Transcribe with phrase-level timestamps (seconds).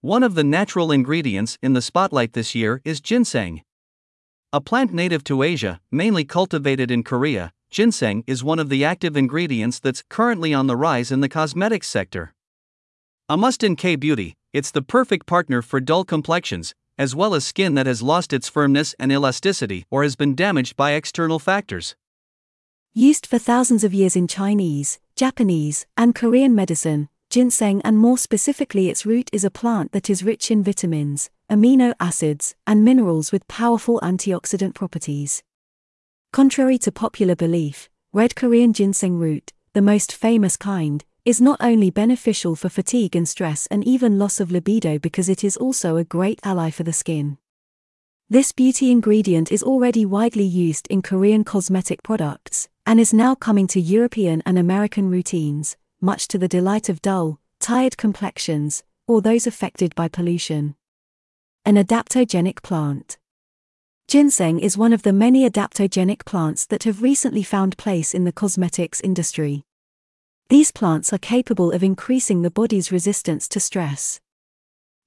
[0.00, 3.62] One of the natural ingredients in the spotlight this year is ginseng.
[4.52, 9.16] A plant native to Asia, mainly cultivated in Korea, ginseng is one of the active
[9.16, 12.32] ingredients that's currently on the rise in the cosmetics sector.
[13.28, 17.44] A must in K beauty, it's the perfect partner for dull complexions, as well as
[17.44, 21.96] skin that has lost its firmness and elasticity or has been damaged by external factors.
[22.94, 28.88] Used for thousands of years in Chinese, Japanese, and Korean medicine, ginseng and more specifically
[28.88, 33.46] its root is a plant that is rich in vitamins, amino acids, and minerals with
[33.48, 35.42] powerful antioxidant properties.
[36.32, 41.90] Contrary to popular belief, red Korean ginseng root, the most famous kind, is not only
[41.90, 46.04] beneficial for fatigue and stress and even loss of libido because it is also a
[46.04, 47.36] great ally for the skin.
[48.30, 53.66] This beauty ingredient is already widely used in Korean cosmetic products and is now coming
[53.68, 59.46] to European and American routines, much to the delight of dull, tired complexions or those
[59.46, 60.76] affected by pollution.
[61.64, 63.18] An adaptogenic plant.
[64.06, 68.32] Ginseng is one of the many adaptogenic plants that have recently found place in the
[68.32, 69.64] cosmetics industry.
[70.48, 74.20] These plants are capable of increasing the body's resistance to stress.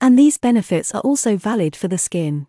[0.00, 2.46] And these benefits are also valid for the skin.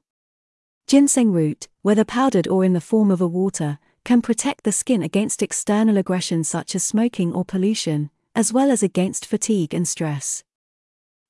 [0.88, 5.04] Ginseng root, whether powdered or in the form of a water, can protect the skin
[5.04, 10.44] against external aggression such as smoking or pollution, as well as against fatigue and stress.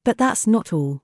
[0.03, 1.01] But that's not all.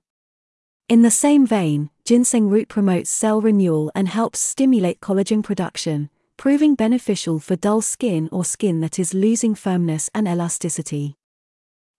[0.88, 6.74] In the same vein, ginseng root promotes cell renewal and helps stimulate collagen production, proving
[6.74, 11.16] beneficial for dull skin or skin that is losing firmness and elasticity.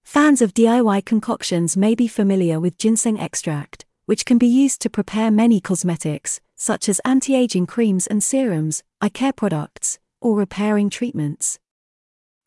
[0.06, 4.90] Fans of DIY concoctions may be familiar with ginseng extract, which can be used to
[4.90, 10.90] prepare many cosmetics, such as anti aging creams and serums, eye care products, or repairing
[10.90, 11.60] treatments.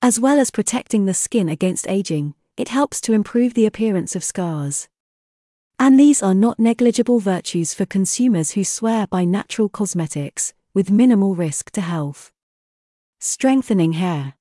[0.02, 4.24] As well as protecting the skin against aging, it helps to improve the appearance of
[4.24, 4.88] scars.
[5.78, 11.34] And these are not negligible virtues for consumers who swear by natural cosmetics, with minimal
[11.34, 12.32] risk to health.
[13.18, 14.34] Strengthening hair.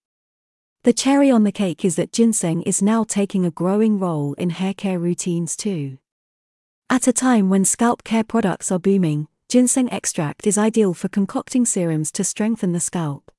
[0.84, 4.52] The cherry on the cake is that ginseng is now taking a growing role in
[4.52, 5.97] hair care routines too.
[6.90, 11.66] At a time when scalp care products are booming, ginseng extract is ideal for concocting
[11.66, 13.30] serums to strengthen the scalp.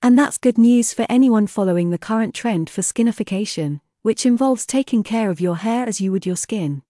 [0.00, 5.02] And that's good news for anyone following the current trend for skinification, which involves taking
[5.02, 6.82] care of your hair as you would your skin.